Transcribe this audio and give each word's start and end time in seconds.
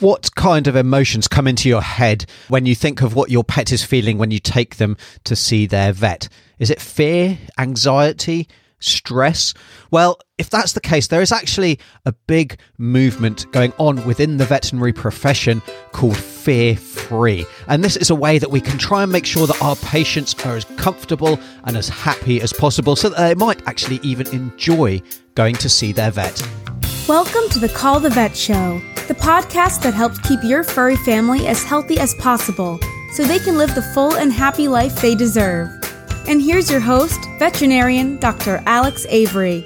what 0.00 0.34
kind 0.34 0.66
of 0.66 0.76
emotions 0.76 1.28
come 1.28 1.46
into 1.46 1.68
your 1.68 1.82
head 1.82 2.24
when 2.48 2.66
you 2.66 2.74
think 2.74 3.02
of 3.02 3.14
what 3.14 3.30
your 3.30 3.44
pet 3.44 3.70
is 3.70 3.84
feeling 3.84 4.18
when 4.18 4.30
you 4.30 4.38
take 4.38 4.76
them 4.76 4.96
to 5.24 5.36
see 5.36 5.66
their 5.66 5.92
vet? 5.92 6.28
Is 6.58 6.70
it 6.70 6.80
fear, 6.80 7.38
anxiety, 7.58 8.48
stress? 8.80 9.52
Well, 9.90 10.18
if 10.38 10.48
that's 10.48 10.72
the 10.72 10.80
case, 10.80 11.08
there 11.08 11.20
is 11.20 11.32
actually 11.32 11.78
a 12.06 12.12
big 12.12 12.58
movement 12.78 13.50
going 13.52 13.72
on 13.76 14.04
within 14.06 14.38
the 14.38 14.46
veterinary 14.46 14.92
profession 14.92 15.60
called 15.92 16.16
Fear 16.16 16.76
Free. 16.76 17.44
And 17.68 17.84
this 17.84 17.96
is 17.96 18.10
a 18.10 18.14
way 18.14 18.38
that 18.38 18.50
we 18.50 18.60
can 18.60 18.78
try 18.78 19.02
and 19.02 19.12
make 19.12 19.26
sure 19.26 19.46
that 19.46 19.62
our 19.62 19.76
patients 19.76 20.34
are 20.46 20.56
as 20.56 20.64
comfortable 20.76 21.38
and 21.64 21.76
as 21.76 21.88
happy 21.88 22.40
as 22.40 22.52
possible 22.52 22.96
so 22.96 23.10
that 23.10 23.18
they 23.18 23.34
might 23.34 23.66
actually 23.66 24.00
even 24.02 24.26
enjoy 24.28 25.02
going 25.34 25.56
to 25.56 25.68
see 25.68 25.92
their 25.92 26.10
vet. 26.10 26.59
Welcome 27.10 27.48
to 27.50 27.58
the 27.58 27.68
Call 27.68 27.98
the 27.98 28.08
Vet 28.08 28.36
Show, 28.36 28.80
the 29.08 29.16
podcast 29.16 29.82
that 29.82 29.94
helps 29.94 30.20
keep 30.20 30.44
your 30.44 30.62
furry 30.62 30.94
family 30.98 31.48
as 31.48 31.64
healthy 31.64 31.98
as 31.98 32.14
possible 32.14 32.78
so 33.14 33.24
they 33.24 33.40
can 33.40 33.58
live 33.58 33.74
the 33.74 33.82
full 33.82 34.14
and 34.14 34.32
happy 34.32 34.68
life 34.68 34.94
they 35.02 35.16
deserve. 35.16 35.68
And 36.28 36.40
here's 36.40 36.70
your 36.70 36.78
host, 36.78 37.18
veterinarian 37.40 38.18
Dr. 38.18 38.62
Alex 38.64 39.06
Avery. 39.08 39.64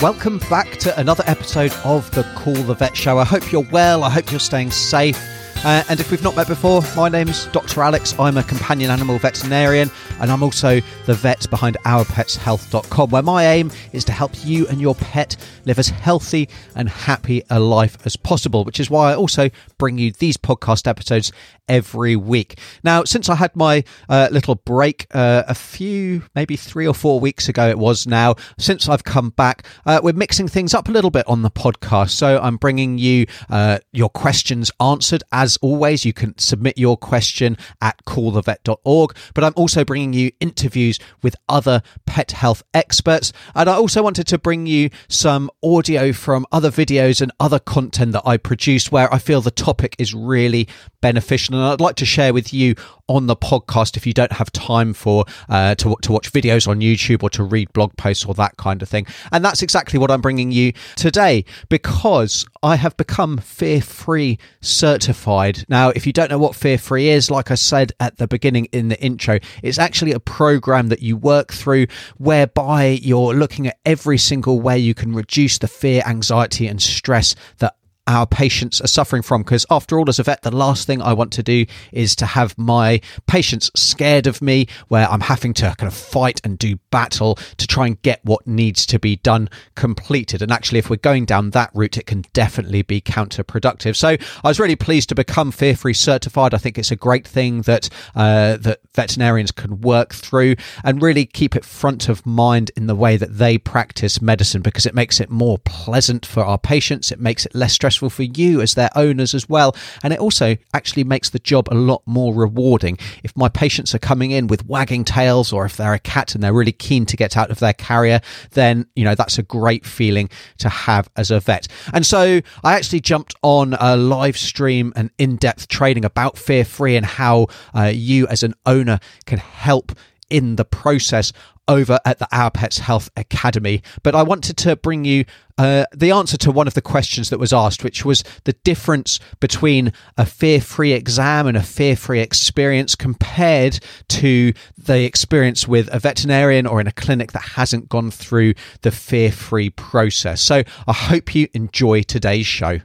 Welcome 0.00 0.38
back 0.48 0.70
to 0.76 0.96
another 0.96 1.24
episode 1.26 1.72
of 1.82 2.08
the 2.12 2.22
Call 2.36 2.54
the 2.54 2.74
Vet 2.74 2.96
Show. 2.96 3.18
I 3.18 3.24
hope 3.24 3.50
you're 3.50 3.66
well. 3.72 4.04
I 4.04 4.10
hope 4.10 4.30
you're 4.30 4.38
staying 4.38 4.70
safe. 4.70 5.18
Uh, 5.64 5.82
and 5.88 5.98
if 5.98 6.10
we've 6.10 6.22
not 6.22 6.36
met 6.36 6.46
before, 6.46 6.80
my 6.94 7.08
name's 7.08 7.46
Dr. 7.46 7.82
Alex. 7.82 8.14
I'm 8.20 8.36
a 8.36 8.42
companion 8.44 8.90
animal 8.90 9.18
veterinarian, 9.18 9.90
and 10.20 10.30
I'm 10.30 10.42
also 10.42 10.80
the 11.06 11.14
vet 11.14 11.48
behind 11.50 11.76
ourpetshealth.com, 11.84 13.10
where 13.10 13.22
my 13.22 13.46
aim 13.46 13.72
is 13.92 14.04
to 14.04 14.12
help 14.12 14.32
you 14.44 14.68
and 14.68 14.80
your 14.80 14.94
pet 14.94 15.36
live 15.64 15.78
as 15.78 15.88
healthy 15.88 16.48
and 16.76 16.88
happy 16.88 17.42
a 17.50 17.58
life 17.58 17.96
as 18.04 18.16
possible, 18.16 18.64
which 18.64 18.78
is 18.78 18.90
why 18.90 19.10
I 19.10 19.16
also 19.16 19.50
bring 19.78 19.98
you 19.98 20.12
these 20.12 20.36
podcast 20.36 20.86
episodes 20.86 21.32
every 21.68 22.14
week. 22.14 22.60
Now, 22.84 23.02
since 23.02 23.28
I 23.28 23.34
had 23.34 23.56
my 23.56 23.82
uh, 24.08 24.28
little 24.30 24.54
break 24.54 25.08
uh, 25.12 25.42
a 25.48 25.54
few, 25.54 26.22
maybe 26.36 26.54
three 26.56 26.86
or 26.86 26.94
four 26.94 27.18
weeks 27.18 27.48
ago, 27.48 27.68
it 27.68 27.78
was 27.78 28.06
now, 28.06 28.36
since 28.56 28.88
I've 28.88 29.02
come 29.02 29.30
back, 29.30 29.66
uh, 29.84 30.00
we're 30.00 30.12
mixing 30.12 30.46
things 30.46 30.74
up 30.74 30.88
a 30.88 30.92
little 30.92 31.10
bit 31.10 31.26
on 31.26 31.42
the 31.42 31.50
podcast. 31.50 32.10
So 32.10 32.38
I'm 32.40 32.56
bringing 32.56 32.98
you 32.98 33.26
uh, 33.50 33.78
your 33.92 34.10
questions 34.10 34.70
answered 34.80 35.24
as 35.32 35.45
always, 35.62 36.04
you 36.04 36.12
can 36.12 36.36
submit 36.38 36.76
your 36.76 36.96
question 36.96 37.56
at 37.80 38.04
callthevet.org, 38.04 39.16
but 39.34 39.44
I'm 39.44 39.52
also 39.54 39.84
bringing 39.84 40.12
you 40.12 40.32
interviews 40.40 40.98
with 41.22 41.36
other 41.48 41.82
pet 42.06 42.32
health 42.32 42.62
experts. 42.74 43.32
And 43.54 43.68
I 43.68 43.74
also 43.74 44.02
wanted 44.02 44.26
to 44.28 44.38
bring 44.38 44.66
you 44.66 44.90
some 45.08 45.50
audio 45.62 46.12
from 46.12 46.46
other 46.50 46.70
videos 46.70 47.20
and 47.20 47.30
other 47.38 47.58
content 47.58 48.12
that 48.12 48.22
I 48.26 48.36
produced 48.36 48.90
where 48.90 49.12
I 49.12 49.18
feel 49.18 49.40
the 49.40 49.50
topic 49.50 49.94
is 49.98 50.14
really 50.14 50.68
beneficial. 51.00 51.54
And 51.54 51.64
I'd 51.64 51.80
like 51.80 51.96
to 51.96 52.04
share 52.04 52.32
with 52.32 52.52
you 52.52 52.74
on 53.08 53.26
the 53.26 53.36
podcast 53.36 53.96
if 53.96 54.06
you 54.06 54.12
don't 54.12 54.32
have 54.32 54.50
time 54.50 54.92
for 54.92 55.24
uh, 55.48 55.74
to, 55.76 55.96
to 56.02 56.12
watch 56.12 56.32
videos 56.32 56.66
on 56.66 56.80
YouTube 56.80 57.22
or 57.22 57.30
to 57.30 57.44
read 57.44 57.72
blog 57.72 57.96
posts 57.96 58.24
or 58.24 58.34
that 58.34 58.56
kind 58.56 58.82
of 58.82 58.88
thing. 58.88 59.06
And 59.30 59.44
that's 59.44 59.62
exactly 59.62 59.98
what 59.98 60.10
I'm 60.10 60.20
bringing 60.20 60.50
you 60.50 60.72
today 60.96 61.44
because 61.68 62.46
I 62.66 62.74
have 62.74 62.96
become 62.96 63.38
fear 63.38 63.80
free 63.80 64.40
certified. 64.60 65.64
Now, 65.68 65.90
if 65.90 66.04
you 66.04 66.12
don't 66.12 66.32
know 66.32 66.38
what 66.38 66.56
fear 66.56 66.78
free 66.78 67.10
is, 67.10 67.30
like 67.30 67.52
I 67.52 67.54
said 67.54 67.92
at 68.00 68.16
the 68.16 68.26
beginning 68.26 68.64
in 68.72 68.88
the 68.88 69.00
intro, 69.00 69.38
it's 69.62 69.78
actually 69.78 70.10
a 70.10 70.18
program 70.18 70.88
that 70.88 71.00
you 71.00 71.16
work 71.16 71.52
through 71.52 71.86
whereby 72.18 72.98
you're 73.00 73.34
looking 73.34 73.68
at 73.68 73.78
every 73.86 74.18
single 74.18 74.60
way 74.60 74.80
you 74.80 74.94
can 74.94 75.14
reduce 75.14 75.58
the 75.58 75.68
fear, 75.68 76.02
anxiety, 76.06 76.66
and 76.66 76.82
stress 76.82 77.36
that 77.58 77.76
our 78.06 78.26
patients 78.26 78.80
are 78.80 78.86
suffering 78.86 79.22
from. 79.22 79.42
Because 79.42 79.66
after 79.70 79.98
all, 79.98 80.08
as 80.08 80.18
a 80.18 80.22
vet, 80.22 80.42
the 80.42 80.54
last 80.54 80.86
thing 80.86 81.02
I 81.02 81.12
want 81.12 81.32
to 81.32 81.42
do 81.42 81.66
is 81.92 82.14
to 82.16 82.26
have 82.26 82.56
my 82.56 83.00
patients 83.26 83.70
scared 83.74 84.26
of 84.26 84.40
me, 84.40 84.68
where 84.88 85.08
I'm 85.08 85.20
having 85.20 85.54
to 85.54 85.74
kind 85.76 85.88
of 85.88 85.94
fight 85.94 86.40
and 86.44 86.58
do 86.58 86.76
battle 86.90 87.36
to 87.56 87.66
try 87.66 87.86
and 87.86 88.00
get 88.02 88.24
what 88.24 88.46
needs 88.46 88.86
to 88.86 88.98
be 88.98 89.16
done 89.16 89.48
completed. 89.74 90.42
And 90.42 90.52
actually, 90.52 90.78
if 90.78 90.88
we're 90.88 90.96
going 90.96 91.24
down 91.24 91.50
that 91.50 91.70
route, 91.74 91.96
it 91.96 92.06
can 92.06 92.24
definitely 92.32 92.82
be 92.82 93.00
counterproductive. 93.00 93.96
So 93.96 94.08
I 94.08 94.48
was 94.48 94.60
really 94.60 94.76
pleased 94.76 95.08
to 95.08 95.14
become 95.14 95.50
fear 95.50 95.76
free 95.76 95.94
certified. 95.94 96.54
I 96.54 96.58
think 96.58 96.78
it's 96.78 96.90
a 96.90 96.96
great 96.96 97.26
thing 97.26 97.62
that 97.62 97.88
uh, 98.14 98.56
that 98.58 98.80
veterinarians 98.94 99.50
can 99.50 99.80
work 99.80 100.14
through 100.14 100.56
and 100.84 101.02
really 101.02 101.26
keep 101.26 101.56
it 101.56 101.64
front 101.64 102.08
of 102.08 102.24
mind 102.24 102.70
in 102.76 102.86
the 102.86 102.94
way 102.94 103.16
that 103.16 103.38
they 103.38 103.58
practice 103.58 104.22
medicine 104.22 104.62
because 104.62 104.86
it 104.86 104.94
makes 104.94 105.20
it 105.20 105.30
more 105.30 105.58
pleasant 105.58 106.24
for 106.24 106.44
our 106.44 106.58
patients. 106.58 107.10
It 107.10 107.20
makes 107.20 107.44
it 107.46 107.54
less 107.54 107.72
stressful 107.72 107.95
for 107.98 108.22
you 108.22 108.60
as 108.60 108.74
their 108.74 108.90
owners 108.94 109.34
as 109.34 109.48
well. 109.48 109.74
And 110.02 110.12
it 110.12 110.18
also 110.18 110.56
actually 110.74 111.04
makes 111.04 111.30
the 111.30 111.38
job 111.38 111.68
a 111.70 111.74
lot 111.74 112.02
more 112.06 112.34
rewarding. 112.34 112.98
If 113.22 113.36
my 113.36 113.48
patients 113.48 113.94
are 113.94 113.98
coming 113.98 114.30
in 114.30 114.46
with 114.46 114.66
wagging 114.66 115.04
tails 115.04 115.52
or 115.52 115.64
if 115.64 115.76
they're 115.76 115.94
a 115.94 115.98
cat 115.98 116.34
and 116.34 116.42
they're 116.42 116.52
really 116.52 116.72
keen 116.72 117.06
to 117.06 117.16
get 117.16 117.36
out 117.36 117.50
of 117.50 117.58
their 117.58 117.72
carrier, 117.72 118.20
then, 118.52 118.86
you 118.94 119.04
know, 119.04 119.14
that's 119.14 119.38
a 119.38 119.42
great 119.42 119.86
feeling 119.86 120.30
to 120.58 120.68
have 120.68 121.08
as 121.16 121.30
a 121.30 121.40
vet. 121.40 121.68
And 121.92 122.04
so 122.04 122.40
I 122.62 122.74
actually 122.74 123.00
jumped 123.00 123.34
on 123.42 123.74
a 123.80 123.96
live 123.96 124.36
stream 124.36 124.92
and 124.96 125.10
in 125.18 125.36
depth 125.36 125.68
training 125.68 126.04
about 126.04 126.38
fear 126.38 126.64
free 126.64 126.96
and 126.96 127.06
how 127.06 127.46
uh, 127.74 127.92
you 127.94 128.26
as 128.28 128.42
an 128.42 128.54
owner 128.64 129.00
can 129.24 129.38
help 129.38 129.92
in 130.30 130.56
the 130.56 130.64
process 130.64 131.32
over 131.68 131.98
at 132.04 132.18
the 132.18 132.28
Our 132.32 132.50
Pets 132.50 132.78
Health 132.78 133.10
Academy. 133.16 133.82
But 134.02 134.14
I 134.14 134.22
wanted 134.22 134.56
to 134.58 134.76
bring 134.76 135.04
you 135.04 135.24
uh, 135.58 135.84
the 135.92 136.10
answer 136.10 136.36
to 136.38 136.52
one 136.52 136.66
of 136.66 136.74
the 136.74 136.82
questions 136.82 137.30
that 137.30 137.38
was 137.38 137.52
asked, 137.52 137.82
which 137.82 138.04
was 138.04 138.22
the 138.44 138.52
difference 138.64 139.18
between 139.40 139.92
a 140.16 140.26
fear 140.26 140.60
free 140.60 140.92
exam 140.92 141.46
and 141.46 141.56
a 141.56 141.62
fear 141.62 141.96
free 141.96 142.20
experience 142.20 142.94
compared 142.94 143.80
to 144.08 144.52
the 144.78 145.04
experience 145.04 145.66
with 145.66 145.88
a 145.92 145.98
veterinarian 145.98 146.66
or 146.66 146.80
in 146.80 146.86
a 146.86 146.92
clinic 146.92 147.32
that 147.32 147.42
hasn't 147.42 147.88
gone 147.88 148.10
through 148.10 148.54
the 148.82 148.90
fear 148.90 149.32
free 149.32 149.70
process. 149.70 150.40
So 150.40 150.62
I 150.86 150.92
hope 150.92 151.34
you 151.34 151.48
enjoy 151.54 152.02
today's 152.02 152.46
show. 152.46 152.80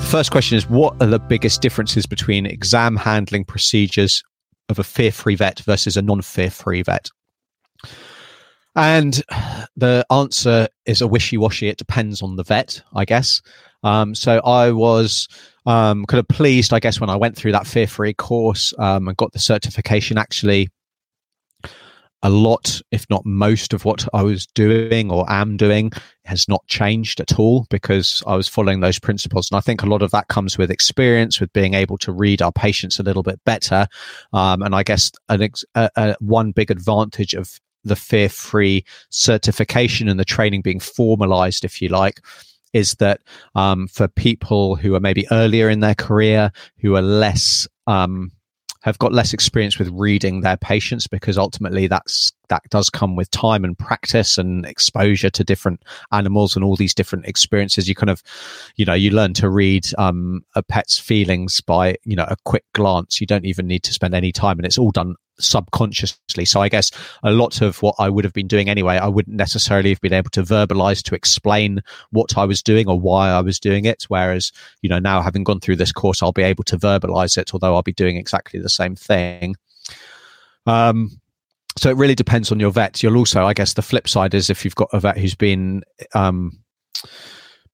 The 0.00 0.10
first 0.10 0.30
question 0.30 0.56
is 0.56 0.68
What 0.68 1.02
are 1.02 1.06
the 1.06 1.18
biggest 1.18 1.60
differences 1.60 2.06
between 2.06 2.46
exam 2.46 2.96
handling 2.96 3.44
procedures 3.44 4.22
of 4.68 4.78
a 4.78 4.84
fear 4.84 5.12
free 5.12 5.34
vet 5.34 5.60
versus 5.60 5.96
a 5.96 6.02
non 6.02 6.22
fear 6.22 6.50
free 6.50 6.82
vet? 6.82 7.10
And 8.76 9.22
the 9.76 10.04
answer 10.10 10.68
is 10.86 11.00
a 11.00 11.06
wishy 11.06 11.36
washy. 11.36 11.68
It 11.68 11.78
depends 11.78 12.22
on 12.22 12.36
the 12.36 12.42
vet, 12.42 12.82
I 12.94 13.04
guess. 13.04 13.40
Um, 13.84 14.14
so 14.14 14.40
I 14.40 14.72
was 14.72 15.28
um, 15.66 16.06
kind 16.06 16.18
of 16.18 16.26
pleased, 16.28 16.72
I 16.72 16.80
guess, 16.80 17.00
when 17.00 17.10
I 17.10 17.16
went 17.16 17.36
through 17.36 17.52
that 17.52 17.66
fear 17.66 17.86
free 17.86 18.14
course 18.14 18.74
um, 18.78 19.08
and 19.08 19.16
got 19.16 19.32
the 19.32 19.38
certification. 19.38 20.18
Actually, 20.18 20.70
a 22.24 22.30
lot, 22.30 22.80
if 22.90 23.08
not 23.10 23.24
most, 23.26 23.74
of 23.74 23.84
what 23.84 24.08
I 24.14 24.22
was 24.22 24.46
doing 24.46 25.10
or 25.10 25.30
am 25.30 25.58
doing 25.58 25.92
has 26.24 26.48
not 26.48 26.66
changed 26.66 27.20
at 27.20 27.38
all 27.38 27.66
because 27.68 28.22
I 28.26 28.34
was 28.34 28.48
following 28.48 28.80
those 28.80 28.98
principles. 28.98 29.50
And 29.50 29.58
I 29.58 29.60
think 29.60 29.82
a 29.82 29.86
lot 29.86 30.00
of 30.00 30.10
that 30.12 30.28
comes 30.28 30.56
with 30.56 30.70
experience, 30.70 31.38
with 31.38 31.52
being 31.52 31.74
able 31.74 31.98
to 31.98 32.12
read 32.12 32.40
our 32.40 32.50
patients 32.50 32.98
a 32.98 33.02
little 33.02 33.22
bit 33.22 33.38
better. 33.44 33.86
Um, 34.32 34.62
and 34.62 34.74
I 34.74 34.82
guess 34.82 35.12
an 35.28 35.42
ex- 35.42 35.66
a, 35.74 35.90
a, 35.96 36.16
one 36.18 36.52
big 36.52 36.70
advantage 36.70 37.34
of 37.34 37.60
the 37.84 37.94
fear 37.94 38.30
free 38.30 38.86
certification 39.10 40.08
and 40.08 40.18
the 40.18 40.24
training 40.24 40.62
being 40.62 40.80
formalized, 40.80 41.62
if 41.62 41.82
you 41.82 41.90
like, 41.90 42.20
is 42.72 42.94
that 42.94 43.20
um, 43.54 43.86
for 43.86 44.08
people 44.08 44.76
who 44.76 44.94
are 44.94 45.00
maybe 45.00 45.26
earlier 45.30 45.68
in 45.68 45.80
their 45.80 45.94
career, 45.94 46.50
who 46.78 46.96
are 46.96 47.02
less 47.02 47.68
um, 47.86 48.32
have 48.84 48.98
got 48.98 49.14
less 49.14 49.32
experience 49.32 49.78
with 49.78 49.88
reading 49.92 50.42
their 50.42 50.58
patients 50.58 51.06
because 51.06 51.38
ultimately 51.38 51.86
that's 51.86 52.32
that 52.50 52.62
does 52.68 52.90
come 52.90 53.16
with 53.16 53.30
time 53.30 53.64
and 53.64 53.78
practice 53.78 54.36
and 54.36 54.66
exposure 54.66 55.30
to 55.30 55.42
different 55.42 55.82
animals 56.12 56.54
and 56.54 56.62
all 56.62 56.76
these 56.76 56.92
different 56.92 57.24
experiences. 57.24 57.88
You 57.88 57.94
kind 57.94 58.10
of 58.10 58.22
you 58.76 58.84
know 58.84 58.92
you 58.92 59.10
learn 59.10 59.32
to 59.34 59.48
read 59.48 59.86
um, 59.96 60.44
a 60.54 60.62
pet's 60.62 60.98
feelings 60.98 61.62
by 61.62 61.96
you 62.04 62.14
know 62.14 62.26
a 62.28 62.36
quick 62.44 62.64
glance. 62.74 63.22
You 63.22 63.26
don't 63.26 63.46
even 63.46 63.66
need 63.66 63.82
to 63.84 63.92
spend 63.94 64.14
any 64.14 64.32
time 64.32 64.58
and 64.58 64.66
it's 64.66 64.78
all 64.78 64.90
done 64.90 65.16
subconsciously. 65.38 66.44
So 66.44 66.60
I 66.60 66.68
guess 66.68 66.90
a 67.22 67.30
lot 67.30 67.60
of 67.60 67.80
what 67.82 67.94
I 67.98 68.08
would 68.08 68.24
have 68.24 68.32
been 68.32 68.46
doing 68.46 68.68
anyway, 68.68 68.96
I 68.96 69.08
wouldn't 69.08 69.36
necessarily 69.36 69.90
have 69.90 70.00
been 70.00 70.12
able 70.12 70.30
to 70.30 70.42
verbalize 70.42 71.02
to 71.04 71.14
explain 71.14 71.82
what 72.10 72.36
I 72.38 72.44
was 72.44 72.62
doing 72.62 72.88
or 72.88 72.98
why 72.98 73.30
I 73.30 73.40
was 73.40 73.58
doing 73.58 73.84
it. 73.84 74.04
Whereas, 74.08 74.52
you 74.82 74.88
know, 74.88 74.98
now 74.98 75.22
having 75.22 75.44
gone 75.44 75.60
through 75.60 75.76
this 75.76 75.92
course, 75.92 76.22
I'll 76.22 76.32
be 76.32 76.42
able 76.42 76.64
to 76.64 76.76
verbalize 76.76 77.36
it, 77.38 77.52
although 77.52 77.74
I'll 77.74 77.82
be 77.82 77.92
doing 77.92 78.16
exactly 78.16 78.60
the 78.60 78.68
same 78.68 78.96
thing. 78.96 79.56
Um, 80.66 81.20
so 81.76 81.90
it 81.90 81.96
really 81.96 82.14
depends 82.14 82.52
on 82.52 82.60
your 82.60 82.70
vet. 82.70 83.02
You'll 83.02 83.16
also, 83.16 83.44
I 83.44 83.52
guess, 83.52 83.74
the 83.74 83.82
flip 83.82 84.08
side 84.08 84.34
is 84.34 84.48
if 84.48 84.64
you've 84.64 84.76
got 84.76 84.90
a 84.92 85.00
vet 85.00 85.18
who's 85.18 85.34
been, 85.34 85.82
um, 86.14 86.58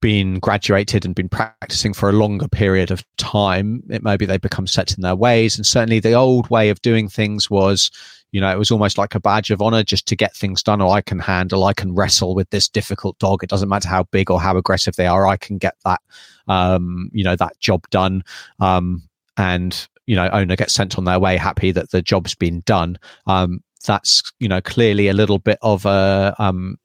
been 0.00 0.38
graduated 0.38 1.04
and 1.04 1.14
been 1.14 1.28
practicing 1.28 1.92
for 1.92 2.08
a 2.08 2.12
longer 2.12 2.48
period 2.48 2.90
of 2.90 3.04
time, 3.16 3.82
it 3.90 4.02
maybe 4.02 4.26
they 4.26 4.38
become 4.38 4.66
set 4.66 4.94
in 4.94 5.02
their 5.02 5.16
ways. 5.16 5.56
And 5.56 5.66
certainly 5.66 6.00
the 6.00 6.14
old 6.14 6.48
way 6.50 6.70
of 6.70 6.82
doing 6.82 7.08
things 7.08 7.50
was, 7.50 7.90
you 8.32 8.40
know, 8.40 8.50
it 8.50 8.58
was 8.58 8.70
almost 8.70 8.98
like 8.98 9.14
a 9.14 9.20
badge 9.20 9.50
of 9.50 9.60
honor 9.60 9.82
just 9.82 10.06
to 10.08 10.16
get 10.16 10.34
things 10.34 10.62
done. 10.62 10.80
Or 10.80 10.94
I 10.94 11.00
can 11.00 11.18
handle, 11.18 11.64
I 11.64 11.72
can 11.72 11.94
wrestle 11.94 12.34
with 12.34 12.48
this 12.50 12.68
difficult 12.68 13.18
dog. 13.18 13.42
It 13.42 13.50
doesn't 13.50 13.68
matter 13.68 13.88
how 13.88 14.04
big 14.04 14.30
or 14.30 14.40
how 14.40 14.56
aggressive 14.56 14.96
they 14.96 15.06
are. 15.06 15.26
I 15.26 15.36
can 15.36 15.58
get 15.58 15.76
that, 15.84 16.00
um, 16.48 17.10
you 17.12 17.24
know, 17.24 17.36
that 17.36 17.58
job 17.60 17.88
done. 17.90 18.24
Um, 18.58 19.02
and 19.36 19.88
you 20.06 20.16
know, 20.16 20.28
owner 20.32 20.56
gets 20.56 20.74
sent 20.74 20.98
on 20.98 21.04
their 21.04 21.20
way, 21.20 21.36
happy 21.36 21.70
that 21.70 21.90
the 21.90 22.02
job's 22.02 22.34
been 22.34 22.62
done. 22.66 22.98
Um, 23.26 23.62
that's 23.86 24.22
you 24.40 24.48
know 24.48 24.60
clearly 24.60 25.08
a 25.08 25.14
little 25.14 25.38
bit 25.38 25.58
of 25.62 25.86
a 25.86 26.34
um, 26.38 26.78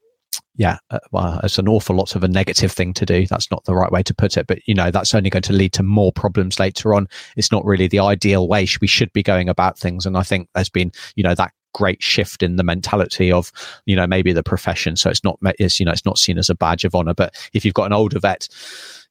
yeah, 0.58 0.78
uh, 0.90 1.00
well, 1.12 1.40
it's 1.44 1.58
an 1.58 1.68
awful 1.68 1.96
lot 1.96 2.16
of 2.16 2.24
a 2.24 2.28
negative 2.28 2.72
thing 2.72 2.94
to 2.94 3.06
do. 3.06 3.28
That's 3.28 3.52
not 3.52 3.66
the 3.66 3.76
right 3.76 3.92
way 3.92 4.04
to 4.04 4.14
put 4.14 4.38
it, 4.38 4.48
but 4.48 4.60
you 4.68 4.74
know, 4.74 4.90
that's 4.90 5.14
only 5.14 5.30
going 5.30 5.44
to 5.44 5.54
lead 5.54 5.74
to 5.74 5.84
more 5.84 6.14
problems 6.14 6.60
later 6.60 6.94
on. 6.94 7.08
It's 7.36 7.52
not 7.52 7.66
really 7.66 7.88
the 7.88 8.00
ideal 8.00 8.48
way 8.48 8.68
we 8.80 8.88
should 8.88 9.12
be 9.14 9.24
going 9.24 9.50
about 9.50 9.78
things. 9.78 10.06
And 10.06 10.18
I 10.18 10.24
think 10.24 10.50
there's 10.56 10.70
been, 10.70 10.92
you 11.16 11.24
know, 11.24 11.36
that 11.36 11.52
great 11.74 12.02
shift 12.02 12.42
in 12.42 12.56
the 12.56 12.64
mentality 12.64 13.32
of, 13.32 13.52
you 13.86 13.96
know, 13.96 14.08
maybe 14.08 14.32
the 14.32 14.44
profession. 14.44 14.96
So 14.96 15.10
it's 15.10 15.24
not, 15.24 15.38
it's, 15.60 15.80
you 15.80 15.86
know, 15.86 15.92
it's 15.92 16.06
not 16.06 16.18
seen 16.18 16.38
as 16.38 16.50
a 16.50 16.56
badge 16.56 16.86
of 16.86 16.96
honor. 16.96 17.14
But 17.14 17.36
if 17.54 17.66
you've 17.66 17.74
got 17.74 17.88
an 17.88 17.94
older 17.94 18.20
vet, 18.20 18.48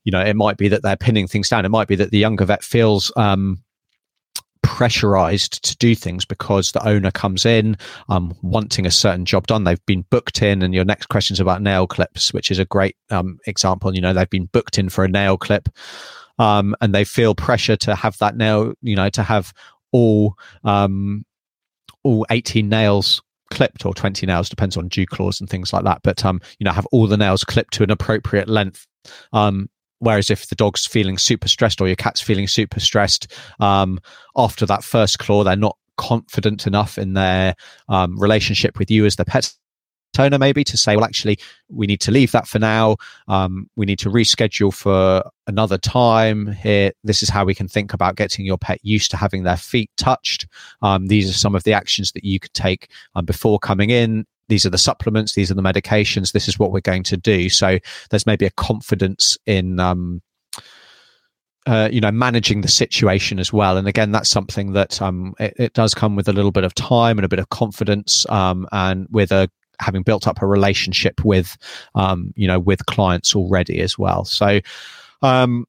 you 0.04 0.12
know, 0.12 0.20
it 0.20 0.36
might 0.36 0.56
be 0.56 0.68
that 0.68 0.82
they're 0.82 0.96
pinning 0.96 1.28
things 1.28 1.50
down. 1.50 1.66
It 1.66 1.70
might 1.70 1.88
be 1.88 1.96
that 1.96 2.10
the 2.10 2.18
younger 2.18 2.46
vet 2.46 2.64
feels, 2.64 3.12
um, 3.16 3.62
pressurized 4.64 5.62
to 5.62 5.76
do 5.76 5.94
things 5.94 6.24
because 6.24 6.72
the 6.72 6.84
owner 6.88 7.10
comes 7.10 7.46
in 7.46 7.76
um, 8.08 8.34
wanting 8.42 8.86
a 8.86 8.90
certain 8.90 9.24
job 9.24 9.46
done. 9.46 9.64
They've 9.64 9.86
been 9.86 10.04
booked 10.10 10.42
in, 10.42 10.62
and 10.62 10.74
your 10.74 10.84
next 10.84 11.06
question 11.06 11.34
is 11.34 11.40
about 11.40 11.62
nail 11.62 11.86
clips, 11.86 12.32
which 12.32 12.50
is 12.50 12.58
a 12.58 12.64
great 12.64 12.96
um, 13.10 13.38
example. 13.46 13.94
You 13.94 14.00
know, 14.00 14.12
they've 14.12 14.28
been 14.28 14.46
booked 14.46 14.78
in 14.78 14.88
for 14.88 15.04
a 15.04 15.08
nail 15.08 15.36
clip, 15.36 15.68
um, 16.38 16.74
and 16.80 16.94
they 16.94 17.04
feel 17.04 17.34
pressure 17.34 17.76
to 17.76 17.94
have 17.94 18.18
that 18.18 18.36
nail. 18.36 18.72
You 18.80 18.96
know, 18.96 19.10
to 19.10 19.22
have 19.22 19.52
all 19.92 20.34
um, 20.64 21.24
all 22.02 22.26
eighteen 22.30 22.68
nails 22.68 23.22
clipped 23.50 23.86
or 23.86 23.94
20 23.94 24.26
nails 24.26 24.48
depends 24.48 24.76
on 24.76 24.88
dew 24.88 25.06
claws 25.06 25.38
and 25.38 25.48
things 25.48 25.72
like 25.72 25.84
that 25.84 26.00
but 26.02 26.24
um 26.24 26.40
you 26.58 26.64
know 26.64 26.72
have 26.72 26.86
all 26.86 27.06
the 27.06 27.16
nails 27.16 27.44
clipped 27.44 27.72
to 27.72 27.84
an 27.84 27.90
appropriate 27.90 28.48
length 28.48 28.86
um 29.32 29.68
Whereas 30.04 30.30
if 30.30 30.48
the 30.48 30.54
dog's 30.54 30.86
feeling 30.86 31.16
super 31.16 31.48
stressed 31.48 31.80
or 31.80 31.86
your 31.86 31.96
cat's 31.96 32.20
feeling 32.20 32.46
super 32.46 32.78
stressed, 32.78 33.32
um, 33.58 33.98
after 34.36 34.66
that 34.66 34.84
first 34.84 35.18
claw, 35.18 35.44
they're 35.44 35.56
not 35.56 35.76
confident 35.96 36.66
enough 36.66 36.98
in 36.98 37.14
their 37.14 37.54
um, 37.88 38.18
relationship 38.18 38.78
with 38.78 38.90
you 38.90 39.06
as 39.06 39.16
the 39.16 39.24
pet 39.24 39.52
owner, 40.18 40.38
maybe 40.38 40.62
to 40.64 40.76
say, 40.76 40.94
well, 40.94 41.04
actually, 41.04 41.38
we 41.68 41.86
need 41.86 42.00
to 42.00 42.10
leave 42.10 42.32
that 42.32 42.46
for 42.46 42.58
now. 42.58 42.96
Um, 43.28 43.68
we 43.76 43.86
need 43.86 43.98
to 44.00 44.10
reschedule 44.10 44.72
for 44.72 45.24
another 45.46 45.78
time 45.78 46.52
here. 46.52 46.92
This 47.02 47.22
is 47.22 47.28
how 47.28 47.44
we 47.44 47.54
can 47.54 47.66
think 47.66 47.92
about 47.92 48.16
getting 48.16 48.44
your 48.44 48.58
pet 48.58 48.78
used 48.82 49.10
to 49.12 49.16
having 49.16 49.42
their 49.42 49.56
feet 49.56 49.90
touched. 49.96 50.46
Um, 50.82 51.06
these 51.06 51.30
are 51.30 51.32
some 51.32 51.54
of 51.54 51.64
the 51.64 51.72
actions 51.72 52.12
that 52.12 52.24
you 52.24 52.38
could 52.38 52.54
take 52.54 52.90
um, 53.14 53.24
before 53.24 53.58
coming 53.58 53.90
in 53.90 54.26
these 54.48 54.66
are 54.66 54.70
the 54.70 54.78
supplements, 54.78 55.34
these 55.34 55.50
are 55.50 55.54
the 55.54 55.62
medications, 55.62 56.32
this 56.32 56.48
is 56.48 56.58
what 56.58 56.72
we're 56.72 56.80
going 56.80 57.02
to 57.04 57.16
do. 57.16 57.48
So 57.48 57.78
there's 58.10 58.26
maybe 58.26 58.46
a 58.46 58.50
confidence 58.50 59.38
in, 59.46 59.80
um, 59.80 60.22
uh, 61.66 61.88
you 61.90 62.00
know, 62.00 62.10
managing 62.10 62.60
the 62.60 62.68
situation 62.68 63.38
as 63.38 63.52
well. 63.52 63.76
And 63.76 63.88
again, 63.88 64.12
that's 64.12 64.28
something 64.28 64.72
that 64.72 65.00
um, 65.00 65.34
it, 65.40 65.54
it, 65.56 65.72
does 65.72 65.94
come 65.94 66.14
with 66.14 66.28
a 66.28 66.32
little 66.32 66.50
bit 66.50 66.64
of 66.64 66.74
time 66.74 67.18
and 67.18 67.24
a 67.24 67.28
bit 67.28 67.38
of 67.38 67.48
confidence, 67.48 68.26
um, 68.28 68.68
and 68.72 69.06
with 69.10 69.32
a 69.32 69.50
having 69.80 70.02
built 70.02 70.28
up 70.28 70.40
a 70.40 70.46
relationship 70.46 71.24
with, 71.24 71.56
um, 71.94 72.32
you 72.36 72.46
know, 72.46 72.60
with 72.60 72.84
clients 72.86 73.34
already 73.34 73.80
as 73.80 73.98
well. 73.98 74.24
So. 74.24 74.60
Um, 75.22 75.66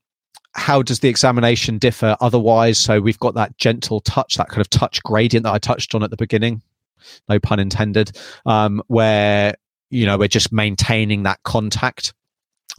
how 0.58 0.82
does 0.82 1.02
the 1.02 1.10
examination 1.10 1.78
differ 1.78 2.16
otherwise? 2.22 2.78
So 2.78 3.02
we've 3.02 3.20
got 3.20 3.34
that 3.34 3.58
gentle 3.58 4.00
touch, 4.00 4.36
that 4.38 4.48
kind 4.48 4.62
of 4.62 4.70
touch 4.70 5.04
gradient 5.04 5.44
that 5.44 5.54
I 5.54 5.58
touched 5.58 5.94
on 5.94 6.02
at 6.02 6.12
the 6.12 6.16
beginning 6.16 6.62
no 7.30 7.40
pun 7.40 7.60
intended, 7.60 8.12
um, 8.46 8.82
where 8.88 9.56
you 9.90 10.06
know 10.06 10.18
we're 10.18 10.28
just 10.28 10.52
maintaining 10.52 11.24
that 11.24 11.42
contact 11.44 12.14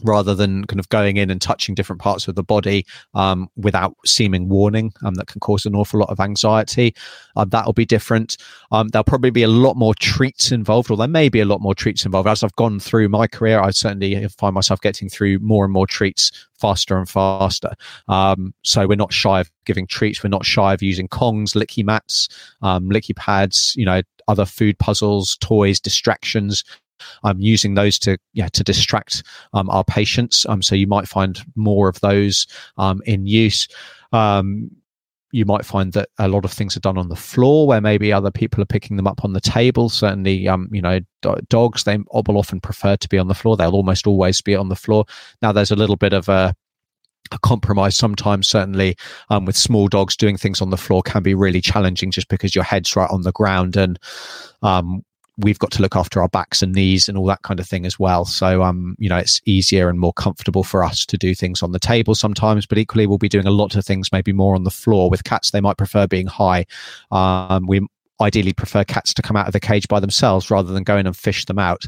rather 0.03 0.35
than 0.35 0.65
kind 0.65 0.79
of 0.79 0.89
going 0.89 1.17
in 1.17 1.29
and 1.29 1.41
touching 1.41 1.75
different 1.75 2.01
parts 2.01 2.27
of 2.27 2.35
the 2.35 2.43
body 2.43 2.85
um, 3.13 3.49
without 3.55 3.95
seeming 4.05 4.49
warning 4.49 4.91
um, 5.03 5.15
that 5.15 5.27
can 5.27 5.39
cause 5.39 5.65
an 5.65 5.75
awful 5.75 5.99
lot 5.99 6.09
of 6.09 6.19
anxiety. 6.19 6.93
Uh, 7.35 7.45
that'll 7.45 7.73
be 7.73 7.85
different. 7.85 8.37
Um, 8.71 8.89
there'll 8.89 9.03
probably 9.03 9.31
be 9.31 9.43
a 9.43 9.47
lot 9.47 9.75
more 9.75 9.95
treats 9.95 10.51
involved 10.51 10.91
or 10.91 10.97
there 10.97 11.07
may 11.07 11.29
be 11.29 11.39
a 11.39 11.45
lot 11.45 11.61
more 11.61 11.75
treats 11.75 12.05
involved. 12.05 12.27
As 12.27 12.43
i've 12.43 12.55
gone 12.55 12.79
through 12.79 13.09
my 13.09 13.27
career 13.27 13.59
i 13.59 13.69
certainly 13.69 14.27
find 14.27 14.53
myself 14.53 14.81
getting 14.81 15.09
through 15.09 15.39
more 15.39 15.63
and 15.63 15.73
more 15.73 15.87
treats 15.87 16.31
faster 16.59 16.97
and 16.97 17.07
faster. 17.07 17.73
Um, 18.07 18.53
so 18.63 18.87
we're 18.87 18.95
not 18.95 19.13
shy 19.13 19.41
of 19.41 19.51
giving 19.65 19.85
treats. 19.85 20.23
We're 20.23 20.29
not 20.29 20.45
shy 20.45 20.73
of 20.73 20.81
using 20.81 21.07
kongs 21.07 21.55
licky 21.55 21.83
mats 21.83 22.29
um, 22.61 22.89
licky 22.89 23.15
pads 23.15 23.73
you 23.75 23.85
know 23.85 24.01
other 24.27 24.45
food 24.45 24.77
puzzles 24.79 25.37
toys 25.37 25.79
distractions 25.79 26.63
I'm 27.23 27.39
using 27.39 27.75
those 27.75 27.99
to 27.99 28.17
yeah 28.33 28.49
to 28.49 28.63
distract 28.63 29.23
um, 29.53 29.69
our 29.69 29.83
patients. 29.83 30.45
Um, 30.47 30.61
so 30.61 30.75
you 30.75 30.87
might 30.87 31.07
find 31.07 31.43
more 31.55 31.87
of 31.87 31.99
those 32.01 32.47
um, 32.77 33.01
in 33.05 33.25
use. 33.25 33.67
Um, 34.11 34.71
you 35.31 35.45
might 35.45 35.65
find 35.65 35.91
that 35.93 36.09
a 36.19 36.27
lot 36.29 36.45
of 36.45 36.53
things 36.53 36.77
are 36.77 36.81
done 36.81 36.97
on 36.97 37.09
the 37.09 37.15
floor 37.15 37.67
where 37.67 37.81
maybe 37.81 38.13
other 38.13 38.31
people 38.31 38.61
are 38.63 38.67
picking 38.67 38.95
them 38.95 39.07
up 39.07 39.25
on 39.25 39.33
the 39.33 39.41
table. 39.41 39.89
Certainly, 39.89 40.47
um, 40.47 40.69
you 40.71 40.81
know, 40.81 40.99
do- 41.21 41.35
dogs 41.49 41.83
they 41.83 41.97
will 41.97 42.37
often 42.37 42.61
prefer 42.61 42.95
to 42.95 43.09
be 43.09 43.17
on 43.17 43.27
the 43.27 43.35
floor. 43.35 43.57
They'll 43.57 43.75
almost 43.75 44.07
always 44.07 44.41
be 44.41 44.55
on 44.55 44.69
the 44.69 44.75
floor. 44.75 45.05
Now, 45.41 45.51
there's 45.51 45.71
a 45.71 45.75
little 45.75 45.97
bit 45.97 46.13
of 46.13 46.29
a 46.29 46.55
a 47.31 47.39
compromise 47.39 47.93
sometimes 47.93 48.47
certainly 48.47 48.95
um, 49.29 49.43
with 49.43 49.57
small 49.57 49.89
dogs 49.89 50.15
doing 50.15 50.37
things 50.37 50.61
on 50.61 50.69
the 50.69 50.77
floor 50.77 51.01
can 51.01 51.21
be 51.21 51.33
really 51.33 51.59
challenging 51.59 52.09
just 52.09 52.29
because 52.29 52.55
your 52.55 52.63
head's 52.63 52.95
right 52.95 53.09
on 53.09 53.23
the 53.23 53.33
ground 53.33 53.75
and 53.75 53.99
um, 54.61 55.03
we've 55.37 55.59
got 55.59 55.71
to 55.71 55.81
look 55.81 55.95
after 55.95 56.21
our 56.21 56.29
backs 56.29 56.61
and 56.61 56.73
knees 56.73 57.07
and 57.07 57.17
all 57.17 57.25
that 57.27 57.43
kind 57.43 57.59
of 57.59 57.67
thing 57.67 57.85
as 57.85 57.99
well. 57.99 58.25
So, 58.25 58.63
um, 58.63 58.95
you 58.97 59.07
know, 59.07 59.17
it's 59.17 59.41
easier 59.45 59.89
and 59.89 59.99
more 59.99 60.13
comfortable 60.13 60.63
for 60.63 60.83
us 60.83 61.05
to 61.05 61.17
do 61.17 61.35
things 61.35 61.61
on 61.61 61.71
the 61.71 61.79
table 61.79 62.15
sometimes, 62.15 62.65
but 62.65 62.77
equally 62.77 63.05
we'll 63.05 63.17
be 63.17 63.29
doing 63.29 63.45
a 63.45 63.51
lot 63.51 63.75
of 63.75 63.85
things 63.85 64.11
maybe 64.11 64.33
more 64.33 64.55
on 64.55 64.63
the 64.63 64.71
floor. 64.71 65.09
With 65.09 65.23
cats, 65.23 65.51
they 65.51 65.61
might 65.61 65.77
prefer 65.77 66.07
being 66.07 66.27
high. 66.27 66.65
Um, 67.11 67.67
we 67.67 67.87
ideally 68.19 68.53
prefer 68.53 68.83
cats 68.83 69.13
to 69.13 69.21
come 69.21 69.37
out 69.37 69.47
of 69.47 69.53
the 69.53 69.59
cage 69.59 69.87
by 69.87 69.99
themselves 69.99 70.49
rather 70.49 70.73
than 70.73 70.83
going 70.83 71.05
and 71.05 71.15
fish 71.15 71.45
them 71.45 71.59
out. 71.59 71.85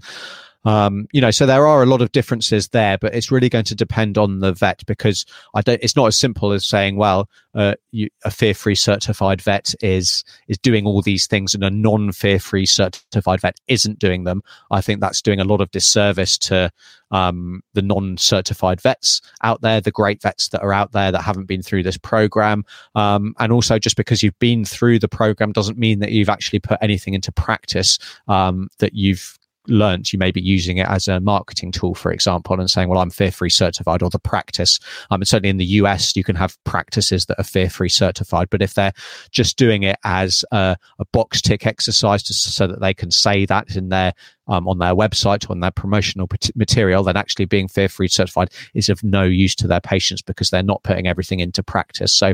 Um, 0.66 1.08
you 1.14 1.22
know, 1.22 1.32
so 1.32 1.46
there 1.46 1.68
are 1.68 1.84
a 1.84 1.86
lot 1.86 2.02
of 2.02 2.12
differences 2.12 2.70
there, 2.70 2.98
but 2.98 3.16
it's 3.16 3.32
really 3.32 3.50
going 3.50 3.66
to 3.66 3.76
depend 3.76 4.18
on 4.18 4.40
the 4.40 4.52
vet 4.52 4.86
because 4.86 5.26
I 5.56 5.62
don't. 5.62 5.82
It's 5.82 5.96
not 5.96 6.08
as 6.08 6.20
simple 6.20 6.52
as 6.52 6.68
saying, 6.68 6.98
well, 6.98 7.30
uh, 7.56 7.76
you, 7.92 8.10
a 8.26 8.32
fear-free 8.32 8.76
certified 8.76 9.42
vet 9.42 9.74
is 9.82 10.24
is 10.48 10.58
doing 10.58 10.86
all 10.86 11.02
these 11.02 11.28
things, 11.28 11.54
and 11.54 11.64
a 11.64 11.70
non-fear-free 11.70 12.66
certified 12.66 13.42
vet 13.42 13.60
isn't 13.68 14.00
doing 14.00 14.26
them. 14.26 14.44
I 14.70 14.82
think 14.82 15.00
that's 15.00 15.22
doing 15.22 15.40
a 15.40 15.46
lot 15.46 15.62
of 15.62 15.72
disservice 15.72 16.38
to 16.40 16.72
um, 17.12 17.64
the 17.74 17.82
non-certified 17.82 18.82
vets 18.82 19.22
out 19.42 19.62
there, 19.62 19.80
the 19.82 19.92
great 19.92 20.22
vets 20.22 20.50
that 20.50 20.62
are 20.62 20.74
out 20.74 20.92
there 20.92 21.12
that 21.12 21.22
haven't 21.22 21.46
been 21.46 21.64
through 21.64 21.84
this 21.84 21.98
program, 21.98 22.66
um, 22.96 23.34
and 23.40 23.54
also 23.54 23.80
just 23.80 23.96
because 23.96 24.22
you've 24.22 24.38
been 24.40 24.66
through 24.66 25.00
the 25.00 25.08
program 25.08 25.54
doesn't 25.54 25.78
mean 25.78 26.00
that 26.00 26.12
you've 26.12 26.30
actually 26.30 26.60
put 26.60 26.78
anything 26.82 27.14
into 27.14 27.32
practice 27.32 27.98
um, 28.28 28.68
that 28.80 28.94
you've 28.94 29.39
learnt, 29.70 30.12
you 30.12 30.20
may 30.20 30.32
be 30.32 30.42
using 30.42 30.78
it 30.78 30.88
as 30.88 31.08
a 31.08 31.20
marketing 31.20 31.72
tool, 31.72 31.96
for 31.96 32.12
example, 32.12 32.60
and 32.60 32.70
saying, 32.70 32.90
well, 32.90 33.00
I'm 33.00 33.10
fear 33.10 33.32
free 33.32 33.50
certified 33.50 34.02
or 34.02 34.10
the 34.10 34.20
practice. 34.20 34.80
Um, 35.12 35.22
and 35.22 35.28
certainly 35.28 35.50
in 35.50 35.58
the 35.58 35.66
US, 35.66 36.16
you 36.16 36.24
can 36.24 36.36
have 36.36 36.58
practices 36.64 37.26
that 37.28 37.40
are 37.40 37.44
fear 37.44 37.70
free 37.70 37.90
certified. 37.90 38.50
But 38.50 38.62
if 38.62 38.74
they're 38.74 38.94
just 39.32 39.58
doing 39.58 39.84
it 39.84 39.98
as 40.04 40.44
a, 40.52 40.78
a 41.00 41.06
box 41.14 41.42
tick 41.42 41.66
exercise 41.66 42.24
to, 42.24 42.34
so 42.34 42.68
that 42.68 42.82
they 42.82 42.94
can 42.94 43.12
say 43.12 43.46
that 43.46 43.76
in 43.76 43.90
their 43.90 44.14
um, 44.48 44.68
on 44.68 44.80
their 44.80 44.96
website 44.96 45.48
or 45.48 45.52
on 45.52 45.60
their 45.60 45.72
promotional 45.72 46.28
material, 46.56 47.04
then 47.04 47.16
actually 47.16 47.46
being 47.46 47.68
fear 47.68 47.88
free 47.88 48.08
certified 48.08 48.50
is 48.74 48.90
of 48.90 49.04
no 49.04 49.24
use 49.24 49.56
to 49.56 49.68
their 49.68 49.80
patients 49.80 50.24
because 50.24 50.50
they're 50.50 50.64
not 50.64 50.82
putting 50.84 51.08
everything 51.08 51.40
into 51.40 51.62
practice. 51.62 52.12
So 52.12 52.34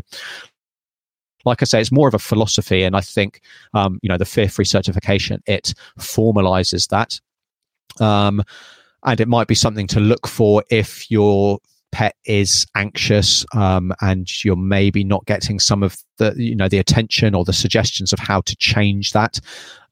like 1.45 1.61
I 1.61 1.65
say, 1.65 1.79
it's 1.79 1.91
more 1.91 2.07
of 2.07 2.13
a 2.13 2.19
philosophy. 2.19 2.83
And 2.83 2.95
I 2.95 3.01
think, 3.01 3.41
um, 3.73 3.99
you 4.01 4.09
know, 4.09 4.17
the 4.17 4.25
fear 4.25 4.49
free 4.49 4.65
certification, 4.65 5.41
it 5.45 5.73
formalizes 5.99 6.89
that. 6.89 7.19
Um, 7.99 8.43
and 9.03 9.19
it 9.19 9.27
might 9.27 9.47
be 9.47 9.55
something 9.55 9.87
to 9.87 9.99
look 9.99 10.27
for 10.27 10.63
if 10.69 11.09
your 11.09 11.59
pet 11.95 12.15
is 12.25 12.67
anxious 12.75 13.45
um, 13.53 13.93
and 14.01 14.43
you're 14.43 14.57
maybe 14.57 15.01
not 15.01 15.25
getting 15.27 15.59
some 15.59 15.81
of 15.81 15.97
the 16.17 16.33
you 16.35 16.53
know 16.53 16.67
the 16.67 16.77
attention 16.77 17.33
or 17.33 17.45
the 17.45 17.53
suggestions 17.53 18.11
of 18.11 18.19
how 18.19 18.41
to 18.41 18.55
change 18.57 19.13
that. 19.13 19.39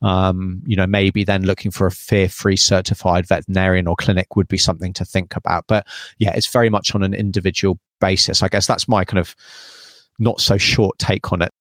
Um, 0.02 0.62
you 0.66 0.76
know 0.76 0.86
maybe 0.86 1.24
then 1.24 1.46
looking 1.46 1.72
for 1.72 1.88
a 1.88 1.92
fear-free 1.92 2.58
certified 2.58 3.26
veterinarian 3.26 3.88
or 3.88 3.96
clinic 3.96 4.36
would 4.36 4.50
be 4.50 4.58
something 4.58 4.92
to 4.94 5.06
think 5.06 5.38
about. 5.38 5.64
But 5.68 5.88
yeah 6.18 6.34
it's 6.36 6.48
very 6.48 6.70
much 6.70 6.94
on 6.94 7.04
an 7.04 7.14
individual 7.14 7.80
basis. 8.02 8.44
I 8.44 8.50
guess 8.50 8.68
that's 8.68 8.90
my 8.90 9.06
kind 9.06 9.20
of 9.20 9.34
not 10.20 10.42
so 10.42 10.58
short 10.58 11.00
take 11.00 11.32
on 11.32 11.42
it 11.42 11.54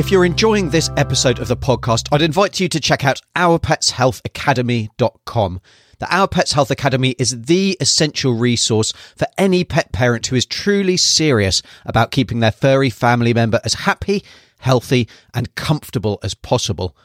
If 0.00 0.10
you're 0.10 0.24
enjoying 0.24 0.70
this 0.70 0.90
episode 0.96 1.38
of 1.40 1.48
the 1.48 1.58
podcast, 1.58 2.08
I'd 2.10 2.22
invite 2.22 2.58
you 2.58 2.70
to 2.70 2.80
check 2.80 3.04
out 3.04 3.20
ourpetshealthacademy.com. 3.36 5.60
The 5.98 6.14
Our 6.14 6.26
Pets 6.26 6.52
Health 6.52 6.70
Academy 6.70 7.14
is 7.18 7.42
the 7.42 7.76
essential 7.80 8.32
resource 8.32 8.94
for 9.14 9.26
any 9.36 9.62
pet 9.62 9.92
parent 9.92 10.26
who 10.26 10.36
is 10.36 10.46
truly 10.46 10.96
serious 10.96 11.60
about 11.84 12.12
keeping 12.12 12.40
their 12.40 12.50
furry 12.50 12.88
family 12.88 13.34
member 13.34 13.60
as 13.62 13.74
happy, 13.74 14.24
healthy, 14.60 15.06
and 15.34 15.54
comfortable 15.54 16.18
as 16.22 16.32
possible. 16.32 16.96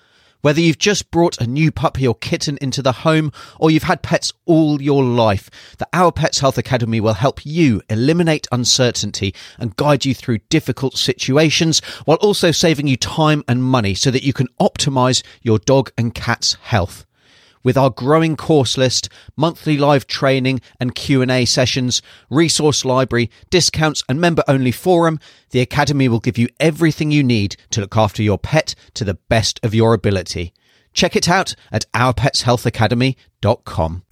Whether 0.46 0.62
you've 0.62 0.78
just 0.78 1.10
brought 1.10 1.42
a 1.42 1.48
new 1.48 1.72
puppy 1.72 2.08
or 2.08 2.14
kitten 2.14 2.60
into 2.62 2.84
the 2.84 2.92
home 2.92 3.32
or 3.60 3.72
you've 3.72 3.82
had 3.82 4.04
pets 4.04 4.32
all 4.46 4.80
your 4.80 5.04
life, 5.04 5.50
the 5.80 5.88
Our 5.92 6.12
Pets 6.12 6.38
Health 6.38 6.60
Academy 6.60 7.02
will 7.02 7.16
help 7.16 7.44
you 7.48 7.82
eliminate 7.90 8.46
uncertainty 8.52 9.34
and 9.58 9.76
guide 9.76 10.06
you 10.06 10.14
through 10.14 10.38
difficult 10.50 10.98
situations 10.98 11.80
while 12.06 12.18
also 12.18 12.52
saving 12.52 12.86
you 12.86 12.96
time 12.96 13.44
and 13.48 13.64
money 13.64 13.96
so 13.96 14.12
that 14.12 14.22
you 14.22 14.34
can 14.34 14.48
optimize 14.60 15.24
your 15.42 15.58
dog 15.58 15.92
and 15.98 16.14
cat's 16.14 16.54
health 16.62 17.08
with 17.66 17.78
our 17.78 17.90
growing 17.90 18.38
course 18.38 18.78
list, 18.78 19.10
monthly 19.36 19.78
live 19.78 20.08
training 20.08 20.62
and 20.80 20.96
Q&A 20.96 21.44
sessions, 21.44 22.02
resource 22.30 22.86
library, 22.86 23.30
discounts 23.50 24.02
and 24.08 24.22
member-only 24.22 24.72
forum, 24.72 25.20
the 25.50 25.60
Academy 25.60 26.08
will 26.08 26.22
give 26.22 26.38
you 26.38 26.48
everything 26.62 27.12
you 27.12 27.24
need 27.24 27.58
to 27.72 27.82
look 27.82 27.98
after 27.98 28.24
your 28.24 28.38
pet 28.38 28.74
to 28.94 29.04
the 29.04 29.16
best 29.16 29.60
of 29.64 29.76
your 29.76 29.94
ability. 29.94 30.54
Check 30.94 31.18
it 31.18 31.28
out 31.28 31.56
at 31.72 31.86
ourpetshealthacademy.com. 31.94 34.04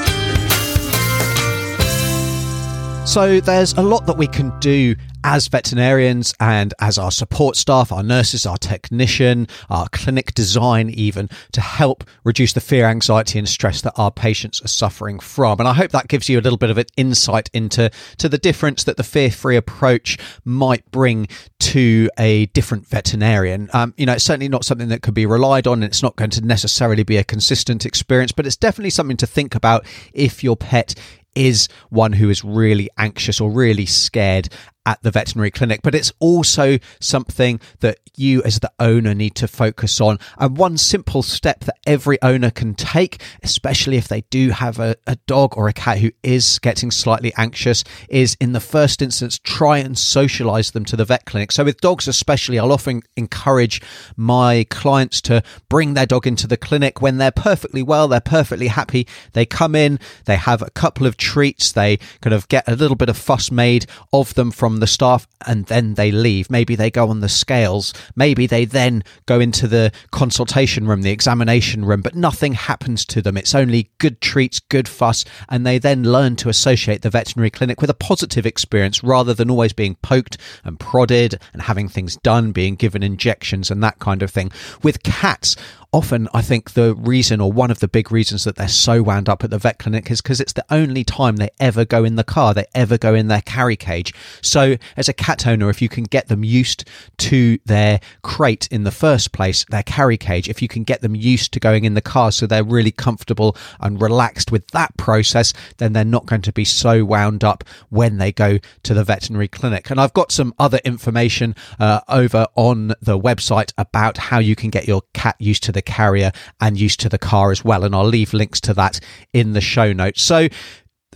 So 3.05 3.41
there's 3.41 3.73
a 3.73 3.81
lot 3.81 4.05
that 4.07 4.15
we 4.17 4.27
can 4.27 4.57
do 4.59 4.95
as 5.23 5.47
veterinarians 5.47 6.33
and 6.39 6.73
as 6.79 6.97
our 6.97 7.11
support 7.11 7.55
staff, 7.55 7.91
our 7.91 8.03
nurses, 8.03 8.45
our 8.45 8.57
technician, 8.57 9.47
our 9.69 9.87
clinic 9.89 10.33
design, 10.33 10.89
even 10.89 11.29
to 11.51 11.61
help 11.61 12.03
reduce 12.23 12.53
the 12.53 12.61
fear, 12.61 12.85
anxiety, 12.85 13.39
and 13.39 13.47
stress 13.47 13.81
that 13.81 13.93
our 13.97 14.11
patients 14.11 14.63
are 14.63 14.67
suffering 14.67 15.19
from. 15.19 15.59
And 15.59 15.67
I 15.67 15.73
hope 15.73 15.91
that 15.91 16.07
gives 16.07 16.29
you 16.29 16.39
a 16.39 16.41
little 16.41 16.57
bit 16.57 16.69
of 16.69 16.77
an 16.77 16.85
insight 16.97 17.49
into 17.53 17.89
to 18.17 18.29
the 18.29 18.37
difference 18.37 18.83
that 18.83 18.97
the 18.97 19.03
fear-free 19.03 19.55
approach 19.55 20.17
might 20.45 20.89
bring 20.91 21.27
to 21.59 22.09
a 22.17 22.47
different 22.47 22.87
veterinarian. 22.87 23.69
Um, 23.73 23.93
you 23.97 24.05
know, 24.05 24.13
it's 24.13 24.25
certainly 24.25 24.49
not 24.49 24.65
something 24.65 24.89
that 24.89 25.01
could 25.01 25.13
be 25.13 25.25
relied 25.25 25.67
on, 25.67 25.75
and 25.75 25.85
it's 25.85 26.03
not 26.03 26.15
going 26.15 26.31
to 26.31 26.41
necessarily 26.41 27.03
be 27.03 27.17
a 27.17 27.23
consistent 27.23 27.85
experience, 27.85 28.31
but 28.31 28.45
it's 28.45 28.57
definitely 28.57 28.89
something 28.89 29.17
to 29.17 29.27
think 29.27 29.55
about 29.55 29.85
if 30.13 30.43
your 30.43 30.55
pet 30.55 30.95
is 31.35 31.67
one 31.89 32.13
who 32.13 32.29
is 32.29 32.43
really 32.43 32.89
anxious 32.97 33.41
or 33.41 33.49
really 33.49 33.85
scared 33.85 34.49
at 34.85 35.01
the 35.01 35.11
veterinary 35.11 35.51
clinic, 35.51 35.81
but 35.81 35.95
it's 35.95 36.11
also 36.19 36.77
something 36.99 37.59
that 37.79 37.99
you 38.15 38.43
as 38.43 38.59
the 38.59 38.71
owner 38.79 39.13
need 39.13 39.35
to 39.35 39.47
focus 39.47 39.99
on. 39.99 40.19
And 40.37 40.57
one 40.57 40.77
simple 40.77 41.23
step 41.23 41.61
that 41.61 41.77
every 41.85 42.21
owner 42.21 42.51
can 42.51 42.75
take, 42.75 43.21
especially 43.41 43.97
if 43.97 44.07
they 44.07 44.21
do 44.29 44.49
have 44.49 44.79
a, 44.79 44.95
a, 45.07 45.17
dog 45.25 45.57
or 45.57 45.67
a 45.67 45.73
cat 45.73 45.99
who 45.99 46.11
is 46.21 46.59
getting 46.59 46.91
slightly 46.91 47.33
anxious, 47.37 47.83
is 48.09 48.35
in 48.39 48.53
the 48.53 48.59
first 48.59 49.01
instance, 49.01 49.39
try 49.39 49.77
and 49.77 49.97
socialize 49.97 50.71
them 50.71 50.85
to 50.85 50.95
the 50.95 51.05
vet 51.05 51.25
clinic. 51.25 51.51
So 51.51 51.63
with 51.63 51.81
dogs, 51.81 52.07
especially, 52.07 52.59
I'll 52.59 52.71
often 52.71 53.01
encourage 53.15 53.81
my 54.17 54.65
clients 54.69 55.21
to 55.21 55.43
bring 55.69 55.93
their 55.93 56.05
dog 56.05 56.27
into 56.27 56.47
the 56.47 56.57
clinic 56.57 57.01
when 57.01 57.17
they're 57.17 57.31
perfectly 57.31 57.81
well, 57.81 58.07
they're 58.07 58.19
perfectly 58.19 58.67
happy. 58.67 59.07
They 59.31 59.45
come 59.45 59.75
in, 59.75 59.99
they 60.25 60.35
have 60.35 60.61
a 60.61 60.69
couple 60.71 61.07
of 61.07 61.17
treats, 61.17 61.71
they 61.71 61.97
kind 62.21 62.33
of 62.33 62.47
get 62.49 62.67
a 62.67 62.75
little 62.75 62.97
bit 62.97 63.09
of 63.09 63.17
fuss 63.17 63.49
made 63.49 63.85
of 64.11 64.33
them 64.33 64.51
from 64.51 64.72
from 64.73 64.79
the 64.79 64.87
staff 64.87 65.27
and 65.45 65.67
then 65.67 65.93
they 65.93 66.11
leave. 66.11 66.49
Maybe 66.49 66.75
they 66.75 66.89
go 66.89 67.09
on 67.09 67.19
the 67.19 67.29
scales. 67.29 67.93
Maybe 68.15 68.47
they 68.47 68.65
then 68.65 69.03
go 69.27 69.39
into 69.39 69.67
the 69.67 69.91
consultation 70.09 70.87
room, 70.87 71.03
the 71.03 71.11
examination 71.11 71.85
room, 71.85 72.01
but 72.01 72.15
nothing 72.15 72.53
happens 72.53 73.05
to 73.05 73.21
them. 73.21 73.37
It's 73.37 73.53
only 73.53 73.91
good 73.99 74.19
treats, 74.19 74.59
good 74.59 74.87
fuss, 74.87 75.25
and 75.47 75.63
they 75.63 75.77
then 75.77 76.01
learn 76.01 76.37
to 76.37 76.49
associate 76.49 77.03
the 77.03 77.11
veterinary 77.11 77.51
clinic 77.51 77.81
with 77.81 77.91
a 77.91 77.93
positive 77.93 78.47
experience 78.47 79.03
rather 79.03 79.35
than 79.35 79.51
always 79.51 79.73
being 79.73 79.93
poked 80.01 80.37
and 80.63 80.79
prodded 80.79 81.39
and 81.53 81.61
having 81.61 81.87
things 81.87 82.15
done, 82.17 82.51
being 82.51 82.73
given 82.73 83.03
injections 83.03 83.69
and 83.69 83.83
that 83.83 83.99
kind 83.99 84.23
of 84.23 84.31
thing. 84.31 84.51
With 84.81 85.03
cats, 85.03 85.55
often 85.93 86.27
I 86.33 86.41
think 86.41 86.71
the 86.71 86.95
reason 86.95 87.39
or 87.39 87.51
one 87.51 87.69
of 87.69 87.79
the 87.79 87.87
big 87.87 88.11
reasons 88.11 88.43
that 88.45 88.55
they're 88.55 88.67
so 88.67 89.03
wound 89.03 89.29
up 89.29 89.43
at 89.43 89.51
the 89.51 89.59
vet 89.59 89.77
clinic 89.77 90.09
is 90.09 90.21
because 90.21 90.41
it's 90.41 90.53
the 90.53 90.65
only 90.71 91.03
time 91.03 91.35
they 91.35 91.51
ever 91.59 91.85
go 91.85 92.03
in 92.03 92.15
the 92.15 92.23
car, 92.23 92.55
they 92.55 92.65
ever 92.73 92.97
go 92.97 93.13
in 93.13 93.27
their 93.27 93.41
carry 93.41 93.75
cage. 93.75 94.11
So 94.41 94.77
as 94.97 95.07
a 95.07 95.13
cat 95.13 95.45
owner, 95.45 95.69
if 95.69 95.81
you 95.81 95.89
can 95.89 96.05
get 96.05 96.29
them 96.29 96.43
used 96.43 96.85
to 97.19 97.59
their 97.65 97.99
crate 98.23 98.67
in 98.71 98.83
the 98.83 98.91
first 98.91 99.33
place, 99.33 99.65
their 99.69 99.83
carry 99.83 100.17
cage, 100.17 100.49
if 100.49 100.63
you 100.63 100.67
can 100.67 100.83
get 100.83 101.01
them 101.01 101.15
used 101.15 101.53
to 101.53 101.59
going 101.59 101.85
in 101.85 101.93
the 101.93 102.01
car 102.01 102.31
so 102.31 102.47
they're 102.47 102.63
really 102.63 102.91
comfortable 102.91 103.55
and 103.79 104.01
relaxed 104.01 104.51
with 104.51 104.67
that 104.69 104.97
process, 104.97 105.53
then 105.77 105.93
they're 105.93 106.03
not 106.03 106.25
going 106.25 106.41
to 106.41 106.51
be 106.51 106.65
so 106.65 107.05
wound 107.05 107.43
up 107.43 107.63
when 107.89 108.17
they 108.17 108.31
go 108.31 108.57
to 108.81 108.93
the 108.95 109.03
veterinary 109.03 109.47
clinic. 109.47 109.91
And 109.91 110.01
I've 110.01 110.13
got 110.13 110.31
some 110.31 110.55
other 110.57 110.79
information 110.83 111.55
uh, 111.79 112.01
over 112.09 112.47
on 112.55 112.95
the 112.99 113.19
website 113.19 113.73
about 113.77 114.17
how 114.17 114.39
you 114.39 114.55
can 114.55 114.71
get 114.71 114.87
your 114.87 115.03
cat 115.13 115.35
used 115.37 115.61
to 115.63 115.71
the 115.71 115.82
carrier 115.85 116.31
and 116.59 116.79
used 116.79 116.99
to 117.01 117.09
the 117.09 117.17
car 117.17 117.51
as 117.51 117.63
well. 117.63 117.83
And 117.83 117.95
I'll 117.95 118.05
leave 118.05 118.33
links 118.33 118.59
to 118.61 118.73
that 118.75 118.99
in 119.33 119.53
the 119.53 119.61
show 119.61 119.93
notes. 119.93 120.21
So 120.21 120.47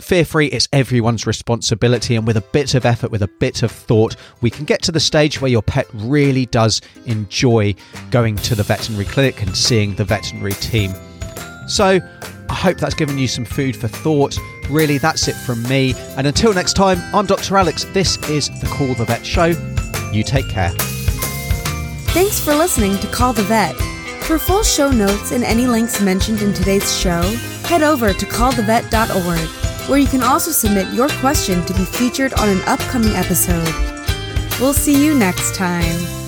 fear 0.00 0.24
free, 0.24 0.46
it's 0.46 0.68
everyone's 0.72 1.26
responsibility. 1.26 2.16
And 2.16 2.26
with 2.26 2.36
a 2.36 2.42
bit 2.42 2.74
of 2.74 2.84
effort, 2.84 3.10
with 3.10 3.22
a 3.22 3.28
bit 3.28 3.62
of 3.62 3.70
thought, 3.70 4.16
we 4.40 4.50
can 4.50 4.64
get 4.64 4.82
to 4.82 4.92
the 4.92 5.00
stage 5.00 5.40
where 5.40 5.50
your 5.50 5.62
pet 5.62 5.86
really 5.92 6.46
does 6.46 6.80
enjoy 7.06 7.74
going 8.10 8.36
to 8.36 8.54
the 8.54 8.62
veterinary 8.62 9.06
clinic 9.06 9.42
and 9.42 9.56
seeing 9.56 9.94
the 9.94 10.04
veterinary 10.04 10.52
team. 10.52 10.92
So, 11.66 12.00
I 12.50 12.54
hope 12.54 12.78
that's 12.78 12.94
given 12.94 13.18
you 13.18 13.28
some 13.28 13.44
food 13.44 13.76
for 13.76 13.88
thought. 13.88 14.38
Really, 14.70 14.96
that's 14.98 15.28
it 15.28 15.34
from 15.34 15.62
me. 15.64 15.94
And 16.16 16.26
until 16.26 16.54
next 16.54 16.74
time, 16.74 16.98
I'm 17.14 17.26
Dr. 17.26 17.58
Alex. 17.58 17.84
This 17.92 18.16
is 18.28 18.48
the 18.60 18.66
Call 18.68 18.94
the 18.94 19.04
Vet 19.04 19.24
Show. 19.24 19.52
You 20.12 20.22
take 20.22 20.48
care. 20.48 20.70
Thanks 22.10 22.40
for 22.40 22.54
listening 22.54 22.98
to 22.98 23.06
Call 23.08 23.34
the 23.34 23.42
Vet. 23.42 23.76
For 24.28 24.38
full 24.38 24.62
show 24.62 24.90
notes 24.90 25.32
and 25.32 25.42
any 25.42 25.66
links 25.66 26.02
mentioned 26.02 26.42
in 26.42 26.52
today's 26.52 26.94
show, 26.94 27.22
head 27.64 27.82
over 27.82 28.12
to 28.12 28.26
callthevet.org, 28.26 29.88
where 29.88 29.98
you 29.98 30.06
can 30.06 30.22
also 30.22 30.50
submit 30.50 30.92
your 30.92 31.08
question 31.20 31.64
to 31.64 31.72
be 31.72 31.86
featured 31.86 32.34
on 32.34 32.50
an 32.50 32.60
upcoming 32.66 33.14
episode. 33.14 33.72
We'll 34.60 34.74
see 34.74 35.02
you 35.02 35.14
next 35.14 35.54
time. 35.54 36.27